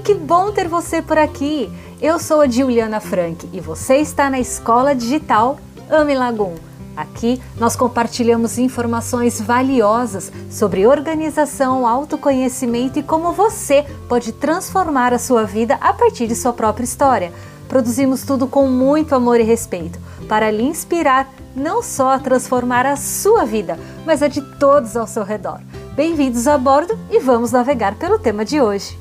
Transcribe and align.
que 0.00 0.14
bom 0.14 0.50
ter 0.50 0.66
você 0.66 1.02
por 1.02 1.18
aqui! 1.18 1.70
Eu 2.00 2.18
sou 2.18 2.40
a 2.40 2.48
Juliana 2.48 3.00
Frank 3.00 3.46
e 3.52 3.60
você 3.60 3.96
está 3.96 4.30
na 4.30 4.40
Escola 4.40 4.94
Digital 4.94 5.58
Ame 5.90 6.14
Lagum. 6.14 6.54
Aqui 6.96 7.40
nós 7.58 7.76
compartilhamos 7.76 8.56
informações 8.56 9.40
valiosas 9.40 10.32
sobre 10.50 10.86
organização, 10.86 11.86
autoconhecimento 11.86 12.98
e 12.98 13.02
como 13.02 13.32
você 13.32 13.84
pode 14.08 14.32
transformar 14.32 15.12
a 15.12 15.18
sua 15.18 15.44
vida 15.44 15.74
a 15.82 15.92
partir 15.92 16.26
de 16.26 16.34
sua 16.34 16.54
própria 16.54 16.84
história. 16.84 17.30
Produzimos 17.68 18.22
tudo 18.22 18.46
com 18.46 18.66
muito 18.66 19.14
amor 19.14 19.38
e 19.38 19.44
respeito 19.44 19.98
para 20.26 20.50
lhe 20.50 20.62
inspirar 20.62 21.30
não 21.54 21.82
só 21.82 22.12
a 22.12 22.18
transformar 22.18 22.86
a 22.86 22.96
sua 22.96 23.44
vida, 23.44 23.78
mas 24.06 24.22
a 24.22 24.28
de 24.28 24.40
todos 24.58 24.96
ao 24.96 25.06
seu 25.06 25.24
redor. 25.24 25.60
Bem-vindos 25.94 26.48
a 26.48 26.56
bordo 26.56 26.98
e 27.10 27.18
vamos 27.18 27.52
navegar 27.52 27.96
pelo 27.96 28.18
tema 28.18 28.46
de 28.46 28.60
hoje. 28.60 28.99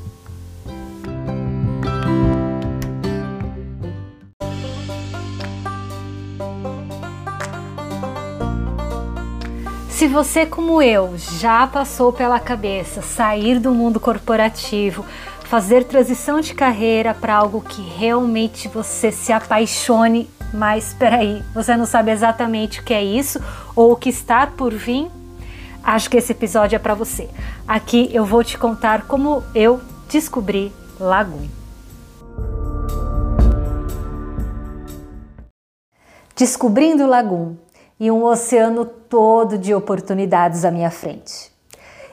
Se 9.99 10.07
você, 10.07 10.45
como 10.45 10.81
eu, 10.81 11.17
já 11.17 11.67
passou 11.67 12.13
pela 12.13 12.39
cabeça 12.39 13.01
sair 13.01 13.59
do 13.59 13.73
mundo 13.73 13.99
corporativo, 13.99 15.03
fazer 15.43 15.83
transição 15.83 16.39
de 16.39 16.53
carreira 16.53 17.13
para 17.13 17.35
algo 17.35 17.59
que 17.59 17.81
realmente 17.81 18.69
você 18.69 19.11
se 19.11 19.33
apaixone, 19.33 20.29
mas 20.53 20.87
espera 20.87 21.17
aí, 21.17 21.43
você 21.53 21.75
não 21.75 21.85
sabe 21.85 22.11
exatamente 22.11 22.79
o 22.79 22.83
que 22.85 22.93
é 22.93 23.03
isso 23.03 23.41
ou 23.75 23.91
o 23.91 23.95
que 23.97 24.07
está 24.07 24.47
por 24.47 24.73
vir? 24.73 25.11
Acho 25.83 26.09
que 26.09 26.15
esse 26.15 26.31
episódio 26.31 26.77
é 26.77 26.79
para 26.79 26.93
você. 26.93 27.29
Aqui 27.67 28.09
eu 28.13 28.23
vou 28.23 28.41
te 28.41 28.57
contar 28.57 29.01
como 29.05 29.43
eu 29.53 29.81
descobri 30.09 30.71
Lagoon. 30.97 31.49
Descobrindo 36.37 37.05
Lagoon 37.05 37.57
e 37.99 38.09
um 38.09 38.23
oceano 38.23 38.85
todo 38.85 39.57
de 39.57 39.73
oportunidades 39.73 40.63
à 40.63 40.71
minha 40.71 40.89
frente. 40.89 41.51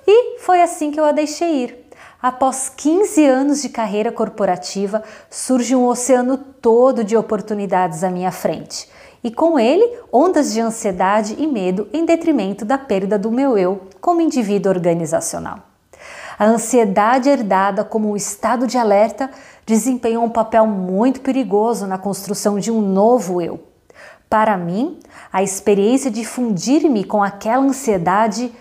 E 0.07 0.39
foi 0.41 0.61
assim 0.61 0.91
que 0.91 0.99
eu 0.99 1.05
a 1.05 1.13
deixei 1.13 1.65
ir. 1.65 1.87
Após 2.21 2.69
15 2.69 3.25
anos 3.25 3.63
de 3.63 3.69
carreira 3.69 4.11
corporativa, 4.11 5.03
surge 5.31 5.77
um 5.77 5.87
oceano 5.87 6.37
todo 6.37 7.05
de 7.05 7.17
oportunidades 7.17 8.03
à 8.03 8.11
minha 8.11 8.33
frente 8.33 8.89
e 9.23 9.31
com 9.31 9.59
ele 9.59 9.99
ondas 10.13 10.53
de 10.53 10.61
ansiedade 10.61 11.35
e 11.39 11.47
medo 11.47 11.89
em 11.93 12.05
detrimento 12.05 12.65
da 12.65 12.79
perda 12.79 13.19
do 13.19 13.31
meu 13.31 13.59
eu 13.59 13.83
como 14.01 14.21
indivíduo 14.21 14.73
organizacional. 14.73 15.59
A 16.39 16.45
ansiedade 16.45 17.29
herdada 17.29 17.83
como 17.83 18.11
um 18.11 18.17
estado 18.17 18.67
de 18.67 18.79
alerta 18.79 19.31
desempenhou 19.65 20.25
um 20.25 20.31
papel 20.31 20.67
muito 20.67 21.21
perigoso 21.23 21.87
na 21.87 21.99
construção 21.99 22.59
de 22.59 22.71
um 22.71 22.81
novo 22.81 23.41
eu. 23.41 23.61
Para 24.29 24.57
mim, 24.57 24.99
a 25.33 25.43
experiência 25.43 26.11
de 26.11 26.25
fundir-me 26.25 27.05
com 27.05 27.23
aquela 27.23 27.65
ansiedade 27.65 28.53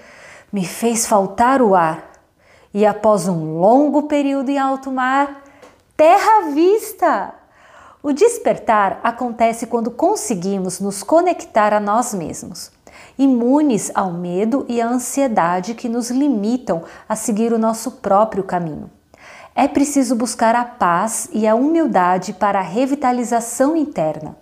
me 0.54 0.66
fez 0.66 1.06
faltar 1.06 1.62
o 1.62 1.74
ar. 1.74 2.12
E 2.74 2.86
após 2.86 3.28
um 3.28 3.60
longo 3.60 4.04
período 4.04 4.50
em 4.50 4.60
alto 4.60 4.92
mar, 4.92 5.44
terra 5.98 6.40
à 6.40 6.42
vista! 6.52 7.34
O 8.04 8.14
despertar 8.14 9.00
acontece 9.04 9.66
quando 9.66 9.90
conseguimos 9.90 10.80
nos 10.80 11.02
conectar 11.02 11.74
a 11.74 11.80
nós 11.80 12.14
mesmos, 12.14 12.72
imunes 13.18 13.90
ao 13.96 14.12
medo 14.12 14.64
e 14.70 14.80
à 14.80 14.88
ansiedade 14.88 15.74
que 15.74 15.90
nos 15.90 16.12
limitam 16.12 16.84
a 17.10 17.16
seguir 17.16 17.52
o 17.52 17.58
nosso 17.58 17.94
próprio 17.94 18.44
caminho. 18.44 18.92
É 19.56 19.68
preciso 19.68 20.16
buscar 20.16 20.54
a 20.54 20.64
paz 20.64 21.28
e 21.32 21.48
a 21.48 21.56
humildade 21.56 22.34
para 22.34 22.60
a 22.60 22.62
revitalização 22.62 23.76
interna. 23.76 24.38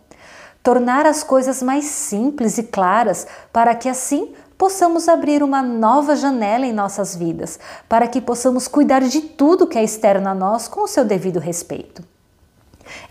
Tornar 0.63 1.05
as 1.05 1.23
coisas 1.23 1.61
mais 1.61 1.85
simples 1.85 2.57
e 2.57 2.63
claras 2.63 3.27
para 3.51 3.75
que 3.75 3.89
assim 3.89 4.33
possamos 4.57 5.09
abrir 5.09 5.43
uma 5.43 5.61
nova 5.61 6.15
janela 6.15 6.65
em 6.65 6.71
nossas 6.71 7.15
vidas, 7.15 7.59
para 7.89 8.07
que 8.07 8.21
possamos 8.21 8.65
cuidar 8.65 9.01
de 9.01 9.19
tudo 9.19 9.67
que 9.67 9.77
é 9.77 9.83
externo 9.83 10.29
a 10.29 10.33
nós 10.33 10.69
com 10.69 10.83
o 10.83 10.87
seu 10.87 11.03
devido 11.03 11.37
respeito. 11.37 12.01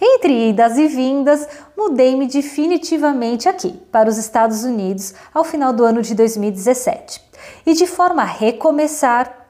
Entre 0.00 0.48
idas 0.48 0.78
e 0.78 0.86
vindas, 0.88 1.46
mudei-me 1.76 2.26
definitivamente 2.26 3.48
aqui, 3.48 3.72
para 3.90 4.08
os 4.08 4.16
Estados 4.16 4.64
Unidos, 4.64 5.14
ao 5.32 5.44
final 5.44 5.72
do 5.72 5.84
ano 5.84 6.02
de 6.02 6.14
2017. 6.14 7.22
E 7.66 7.74
de 7.74 7.86
forma 7.86 8.22
a 8.22 8.26
recomeçar 8.26 9.41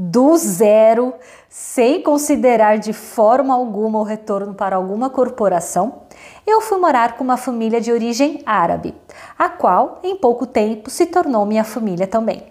do 0.00 0.36
zero, 0.36 1.12
sem 1.48 2.00
considerar 2.00 2.78
de 2.78 2.92
forma 2.92 3.52
alguma 3.52 3.98
o 3.98 4.04
retorno 4.04 4.54
para 4.54 4.76
alguma 4.76 5.10
corporação, 5.10 6.02
eu 6.46 6.60
fui 6.60 6.78
morar 6.78 7.16
com 7.16 7.24
uma 7.24 7.36
família 7.36 7.80
de 7.80 7.90
origem 7.90 8.40
árabe, 8.46 8.94
a 9.36 9.48
qual 9.48 9.98
em 10.04 10.14
pouco 10.14 10.46
tempo 10.46 10.88
se 10.88 11.06
tornou 11.06 11.44
minha 11.44 11.64
família 11.64 12.06
também. 12.06 12.44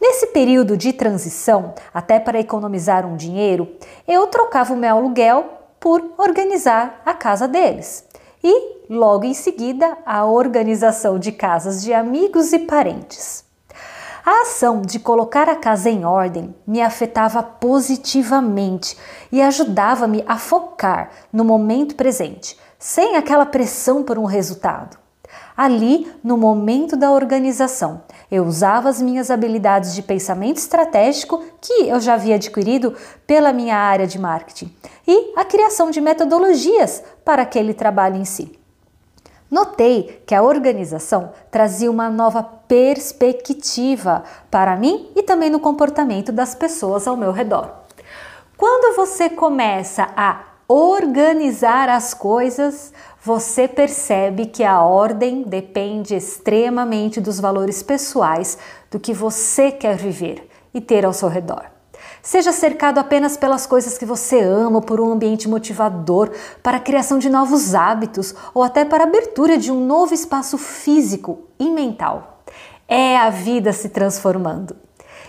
Nesse 0.00 0.28
período 0.28 0.74
de 0.74 0.94
transição, 0.94 1.74
até 1.92 2.18
para 2.18 2.40
economizar 2.40 3.04
um 3.04 3.16
dinheiro, 3.16 3.68
eu 4.08 4.26
trocava 4.28 4.72
o 4.72 4.76
meu 4.76 4.96
aluguel 4.96 5.44
por 5.78 6.02
organizar 6.16 7.02
a 7.04 7.12
casa 7.12 7.46
deles. 7.46 8.02
E, 8.42 8.86
logo 8.88 9.26
em 9.26 9.34
seguida, 9.34 9.98
a 10.06 10.24
organização 10.24 11.18
de 11.18 11.32
casas 11.32 11.82
de 11.82 11.92
amigos 11.92 12.50
e 12.54 12.60
parentes. 12.60 13.51
A 14.24 14.42
ação 14.42 14.82
de 14.82 15.00
colocar 15.00 15.48
a 15.48 15.56
casa 15.56 15.90
em 15.90 16.04
ordem 16.04 16.54
me 16.64 16.80
afetava 16.80 17.42
positivamente 17.42 18.96
e 19.32 19.42
ajudava-me 19.42 20.22
a 20.28 20.38
focar 20.38 21.10
no 21.32 21.44
momento 21.44 21.96
presente, 21.96 22.56
sem 22.78 23.16
aquela 23.16 23.44
pressão 23.44 24.04
por 24.04 24.16
um 24.20 24.24
resultado. 24.24 24.96
Ali, 25.56 26.08
no 26.22 26.36
momento 26.36 26.96
da 26.96 27.10
organização, 27.10 28.02
eu 28.30 28.44
usava 28.44 28.88
as 28.88 29.02
minhas 29.02 29.28
habilidades 29.28 29.92
de 29.92 30.02
pensamento 30.02 30.58
estratégico 30.58 31.42
que 31.60 31.88
eu 31.88 31.98
já 31.98 32.14
havia 32.14 32.36
adquirido 32.36 32.94
pela 33.26 33.52
minha 33.52 33.76
área 33.76 34.06
de 34.06 34.20
marketing 34.20 34.72
e 35.04 35.32
a 35.36 35.44
criação 35.44 35.90
de 35.90 36.00
metodologias 36.00 37.02
para 37.24 37.42
aquele 37.42 37.74
trabalho 37.74 38.16
em 38.16 38.24
si. 38.24 38.61
Notei 39.52 40.22
que 40.26 40.34
a 40.34 40.42
organização 40.42 41.30
trazia 41.50 41.90
uma 41.90 42.08
nova 42.08 42.42
perspectiva 42.42 44.24
para 44.50 44.74
mim 44.76 45.10
e 45.14 45.22
também 45.22 45.50
no 45.50 45.60
comportamento 45.60 46.32
das 46.32 46.54
pessoas 46.54 47.06
ao 47.06 47.18
meu 47.18 47.32
redor. 47.32 47.70
Quando 48.56 48.96
você 48.96 49.28
começa 49.28 50.08
a 50.16 50.40
organizar 50.66 51.90
as 51.90 52.14
coisas, 52.14 52.94
você 53.22 53.68
percebe 53.68 54.46
que 54.46 54.64
a 54.64 54.80
ordem 54.80 55.42
depende 55.42 56.16
extremamente 56.16 57.20
dos 57.20 57.38
valores 57.38 57.82
pessoais 57.82 58.56
do 58.90 58.98
que 58.98 59.12
você 59.12 59.70
quer 59.70 59.98
viver 59.98 60.48
e 60.72 60.80
ter 60.80 61.04
ao 61.04 61.12
seu 61.12 61.28
redor. 61.28 61.66
Seja 62.22 62.52
cercado 62.52 62.98
apenas 62.98 63.36
pelas 63.36 63.66
coisas 63.66 63.98
que 63.98 64.06
você 64.06 64.40
ama, 64.40 64.80
por 64.80 65.00
um 65.00 65.10
ambiente 65.10 65.48
motivador, 65.48 66.30
para 66.62 66.76
a 66.76 66.80
criação 66.80 67.18
de 67.18 67.28
novos 67.28 67.74
hábitos 67.74 68.32
ou 68.54 68.62
até 68.62 68.84
para 68.84 69.02
a 69.02 69.08
abertura 69.08 69.58
de 69.58 69.72
um 69.72 69.84
novo 69.84 70.14
espaço 70.14 70.56
físico 70.56 71.40
e 71.58 71.68
mental. 71.68 72.44
É 72.86 73.16
a 73.16 73.28
vida 73.28 73.72
se 73.72 73.88
transformando. 73.88 74.76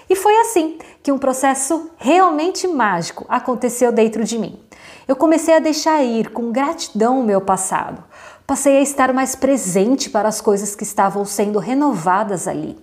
E 0.08 0.16
foi 0.16 0.38
assim 0.42 0.78
que 1.02 1.12
um 1.12 1.18
processo 1.18 1.90
realmente 1.98 2.68
mágico 2.68 3.26
aconteceu 3.28 3.92
dentro 3.92 4.24
de 4.24 4.38
mim. 4.38 4.60
Eu 5.08 5.16
comecei 5.16 5.56
a 5.56 5.60
deixar 5.60 6.04
ir 6.04 6.30
com 6.30 6.52
gratidão 6.52 7.20
o 7.20 7.24
meu 7.24 7.42
passado. 7.42 8.04
Passei 8.46 8.78
a 8.78 8.82
estar 8.82 9.12
mais 9.12 9.36
presente 9.36 10.12
para 10.12 10.30
as 10.30 10.40
coisas 10.40 10.76
que 10.76 10.84
estavam 10.84 11.26
sendo 11.26 11.58
renovadas 11.58 12.48
ali. 12.48 12.78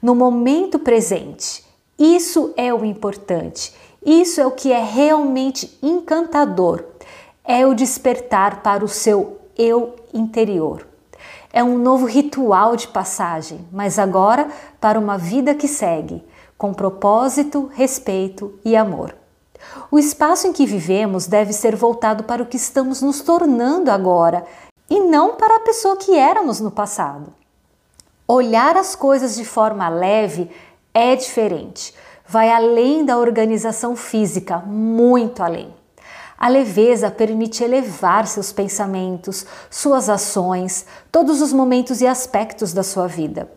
No 0.00 0.14
momento 0.14 0.78
presente, 0.78 1.62
isso 2.02 2.52
é 2.56 2.72
o 2.74 2.84
importante. 2.84 3.74
Isso 4.04 4.40
é 4.40 4.46
o 4.46 4.50
que 4.50 4.72
é 4.72 4.82
realmente 4.82 5.78
encantador. 5.82 6.84
É 7.44 7.66
o 7.66 7.74
despertar 7.74 8.62
para 8.62 8.84
o 8.84 8.88
seu 8.88 9.38
eu 9.56 9.94
interior. 10.12 10.86
É 11.52 11.62
um 11.62 11.78
novo 11.78 12.06
ritual 12.06 12.76
de 12.76 12.88
passagem, 12.88 13.64
mas 13.70 13.98
agora 13.98 14.48
para 14.80 14.98
uma 14.98 15.18
vida 15.18 15.54
que 15.54 15.68
segue, 15.68 16.24
com 16.56 16.72
propósito, 16.72 17.70
respeito 17.74 18.58
e 18.64 18.74
amor. 18.74 19.14
O 19.90 19.98
espaço 19.98 20.46
em 20.46 20.52
que 20.52 20.66
vivemos 20.66 21.26
deve 21.26 21.52
ser 21.52 21.76
voltado 21.76 22.24
para 22.24 22.42
o 22.42 22.46
que 22.46 22.56
estamos 22.56 23.02
nos 23.02 23.20
tornando 23.20 23.90
agora 23.90 24.44
e 24.88 25.00
não 25.00 25.36
para 25.36 25.56
a 25.56 25.60
pessoa 25.60 25.96
que 25.96 26.16
éramos 26.16 26.58
no 26.58 26.70
passado. 26.70 27.32
Olhar 28.26 28.76
as 28.76 28.96
coisas 28.96 29.36
de 29.36 29.44
forma 29.44 29.88
leve 29.88 30.50
é 30.94 31.16
diferente, 31.16 31.94
vai 32.26 32.50
além 32.50 33.04
da 33.04 33.18
organização 33.18 33.96
física, 33.96 34.58
muito 34.58 35.42
além. 35.42 35.74
A 36.38 36.48
leveza 36.48 37.10
permite 37.10 37.62
elevar 37.62 38.26
seus 38.26 38.52
pensamentos, 38.52 39.46
suas 39.70 40.08
ações, 40.08 40.84
todos 41.10 41.40
os 41.40 41.52
momentos 41.52 42.00
e 42.00 42.06
aspectos 42.06 42.72
da 42.72 42.82
sua 42.82 43.06
vida. 43.06 43.48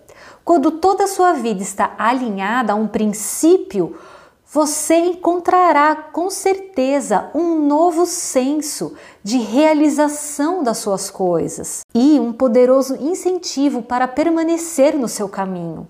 Quando 0.44 0.70
toda 0.70 1.06
a 1.06 1.08
sua 1.08 1.34
vida 1.34 1.64
está 1.64 1.96
alinhada 1.98 2.74
a 2.74 2.76
um 2.76 2.88
princípio, 2.88 3.98
você 4.46 4.96
encontrará 4.98 5.96
com 5.96 6.30
certeza 6.30 7.32
um 7.34 7.66
novo 7.66 8.06
senso 8.06 8.94
de 9.24 9.40
realização 9.40 10.62
das 10.62 10.78
suas 10.78 11.10
coisas 11.10 11.82
e 11.94 12.20
um 12.20 12.32
poderoso 12.32 12.96
incentivo 12.96 13.82
para 13.82 14.08
permanecer 14.08 14.96
no 14.96 15.08
seu 15.08 15.28
caminho. 15.28 15.90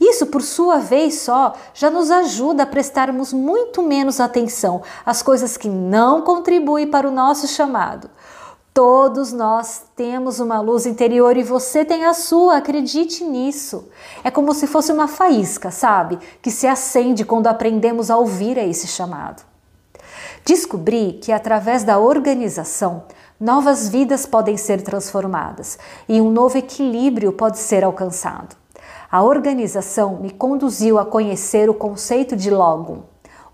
Isso, 0.00 0.26
por 0.26 0.42
sua 0.42 0.78
vez 0.78 1.20
só, 1.20 1.54
já 1.72 1.90
nos 1.90 2.10
ajuda 2.10 2.64
a 2.64 2.66
prestarmos 2.66 3.32
muito 3.32 3.82
menos 3.82 4.20
atenção 4.20 4.82
às 5.04 5.22
coisas 5.22 5.56
que 5.56 5.68
não 5.68 6.22
contribuem 6.22 6.86
para 6.86 7.08
o 7.08 7.10
nosso 7.10 7.48
chamado. 7.48 8.10
Todos 8.74 9.32
nós 9.32 9.84
temos 9.96 10.38
uma 10.38 10.60
luz 10.60 10.84
interior 10.84 11.34
e 11.38 11.42
você 11.42 11.82
tem 11.82 12.04
a 12.04 12.12
sua, 12.12 12.58
acredite 12.58 13.24
nisso. 13.24 13.88
É 14.22 14.30
como 14.30 14.52
se 14.52 14.66
fosse 14.66 14.92
uma 14.92 15.08
faísca, 15.08 15.70
sabe? 15.70 16.18
Que 16.42 16.50
se 16.50 16.66
acende 16.66 17.24
quando 17.24 17.46
aprendemos 17.46 18.10
a 18.10 18.18
ouvir 18.18 18.58
a 18.58 18.66
esse 18.66 18.86
chamado. 18.86 19.42
Descobri 20.44 21.18
que 21.22 21.32
através 21.32 21.84
da 21.84 21.98
organização, 21.98 23.04
novas 23.40 23.88
vidas 23.88 24.26
podem 24.26 24.58
ser 24.58 24.82
transformadas 24.82 25.78
e 26.06 26.20
um 26.20 26.30
novo 26.30 26.58
equilíbrio 26.58 27.32
pode 27.32 27.58
ser 27.58 27.82
alcançado. 27.82 28.54
A 29.16 29.22
organização 29.22 30.18
me 30.18 30.28
conduziu 30.28 30.98
a 30.98 31.06
conhecer 31.06 31.70
o 31.70 31.74
conceito 31.74 32.36
de 32.36 32.50
Logum, 32.50 33.00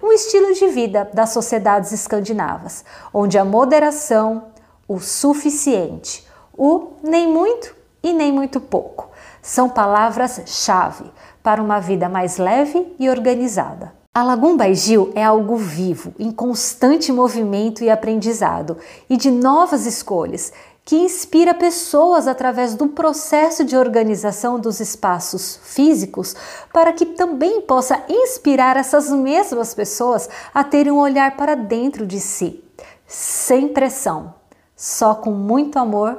um 0.03 0.11
estilo 0.11 0.53
de 0.55 0.67
vida 0.67 1.09
das 1.14 1.31
sociedades 1.31 1.93
escandinavas, 1.93 2.85
onde 3.14 3.38
a 3.38 3.44
moderação, 3.44 4.47
o 4.88 4.99
suficiente, 4.99 6.26
o 6.53 6.94
nem 7.00 7.29
muito 7.29 7.76
e 8.03 8.12
nem 8.12 8.32
muito 8.32 8.61
pouco 8.61 9.11
são 9.41 9.69
palavras-chave 9.69 11.05
para 11.44 11.62
uma 11.62 11.79
vida 11.79 12.09
mais 12.09 12.38
leve 12.38 12.97
e 12.99 13.09
organizada. 13.09 13.93
A 14.12 14.25
Lagum 14.25 14.56
Baigil 14.56 15.12
é 15.14 15.25
algo 15.25 15.56
vivo, 15.56 16.12
em 16.19 16.32
constante 16.32 17.12
movimento 17.12 17.85
e 17.85 17.88
aprendizado, 17.88 18.76
e 19.09 19.17
de 19.17 19.31
novas 19.31 19.87
escolhas, 19.87 20.53
que 20.84 20.96
inspira 20.96 21.55
pessoas 21.55 22.26
através 22.26 22.75
do 22.75 22.88
processo 22.88 23.64
de 23.64 23.76
organização 23.76 24.58
dos 24.58 24.81
espaços 24.81 25.61
físicos, 25.62 26.34
para 26.73 26.93
que 26.93 27.06
também 27.06 27.61
possa 27.61 28.02
inspirar 28.08 28.76
essas 28.76 29.11
mesmas 29.11 29.75
pessoas 29.75 30.29
a 30.52 30.64
terem 30.64 30.93
um 30.93 30.99
olhar 30.99 31.37
para 31.37 31.55
dentro 31.55 32.06
de 32.06 32.19
si, 32.19 32.62
sem 33.06 33.69
pressão, 33.69 34.34
só 34.76 35.14
com 35.14 35.31
muito 35.31 35.79
amor 35.79 36.19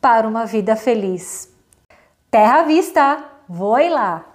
para 0.00 0.28
uma 0.28 0.46
vida 0.46 0.76
feliz. 0.76 1.48
Terra 2.30 2.60
à 2.60 2.62
vista! 2.62 3.24
Voe 3.48 3.88
lá! 3.90 4.33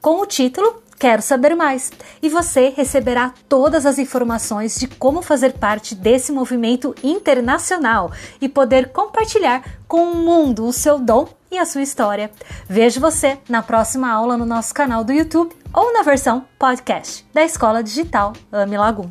Com 0.00 0.22
o 0.22 0.26
título 0.26 0.82
Quero 1.00 1.22
saber 1.22 1.56
mais! 1.56 1.90
E 2.20 2.28
você 2.28 2.74
receberá 2.76 3.32
todas 3.48 3.86
as 3.86 3.98
informações 3.98 4.78
de 4.78 4.86
como 4.86 5.22
fazer 5.22 5.54
parte 5.54 5.94
desse 5.94 6.30
movimento 6.30 6.94
internacional 7.02 8.12
e 8.38 8.50
poder 8.50 8.92
compartilhar 8.92 9.64
com 9.88 10.12
o 10.12 10.14
mundo 10.14 10.66
o 10.66 10.74
seu 10.74 10.98
dom 10.98 11.26
e 11.50 11.56
a 11.56 11.64
sua 11.64 11.80
história. 11.80 12.30
Vejo 12.68 13.00
você 13.00 13.38
na 13.48 13.62
próxima 13.62 14.12
aula 14.12 14.36
no 14.36 14.44
nosso 14.44 14.74
canal 14.74 15.02
do 15.02 15.10
YouTube 15.10 15.56
ou 15.72 15.90
na 15.90 16.02
versão 16.02 16.44
podcast 16.58 17.26
da 17.32 17.42
Escola 17.42 17.82
Digital 17.82 18.34
Ame 18.52 18.76
Lagum. 18.76 19.10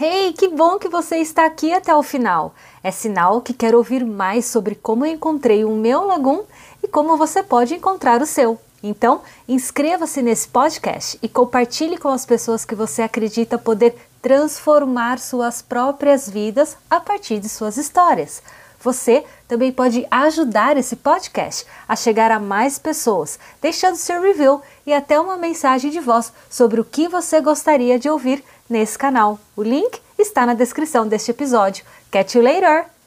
Hey, 0.00 0.32
que 0.32 0.46
bom 0.46 0.78
que 0.78 0.88
você 0.88 1.16
está 1.16 1.44
aqui 1.44 1.72
até 1.72 1.92
o 1.92 2.04
final! 2.04 2.54
É 2.84 2.92
sinal 2.92 3.40
que 3.40 3.52
quer 3.52 3.74
ouvir 3.74 4.04
mais 4.04 4.44
sobre 4.44 4.76
como 4.76 5.04
eu 5.04 5.10
encontrei 5.10 5.64
o 5.64 5.74
meu 5.74 6.04
Lagum 6.04 6.44
e 6.82 6.88
como 6.88 7.16
você 7.16 7.42
pode 7.42 7.74
encontrar 7.74 8.22
o 8.22 8.26
seu. 8.26 8.58
Então, 8.82 9.22
inscreva-se 9.48 10.22
nesse 10.22 10.48
podcast 10.48 11.18
e 11.20 11.28
compartilhe 11.28 11.98
com 11.98 12.08
as 12.08 12.24
pessoas 12.24 12.64
que 12.64 12.74
você 12.74 13.02
acredita 13.02 13.58
poder 13.58 13.96
transformar 14.22 15.18
suas 15.18 15.62
próprias 15.62 16.28
vidas 16.28 16.76
a 16.88 17.00
partir 17.00 17.40
de 17.40 17.48
suas 17.48 17.76
histórias. 17.76 18.42
Você 18.80 19.24
também 19.48 19.72
pode 19.72 20.06
ajudar 20.10 20.76
esse 20.76 20.94
podcast 20.94 21.66
a 21.88 21.96
chegar 21.96 22.30
a 22.30 22.38
mais 22.38 22.78
pessoas, 22.78 23.38
deixando 23.60 23.96
seu 23.96 24.22
review 24.22 24.62
e 24.86 24.92
até 24.92 25.18
uma 25.18 25.36
mensagem 25.36 25.90
de 25.90 25.98
voz 25.98 26.32
sobre 26.48 26.80
o 26.80 26.84
que 26.84 27.08
você 27.08 27.40
gostaria 27.40 27.98
de 27.98 28.08
ouvir 28.08 28.44
nesse 28.70 28.96
canal. 28.96 29.38
O 29.56 29.62
link 29.62 30.00
está 30.16 30.46
na 30.46 30.54
descrição 30.54 31.08
deste 31.08 31.32
episódio. 31.32 31.84
Catch 32.10 32.36
you 32.36 32.42
later! 32.42 32.97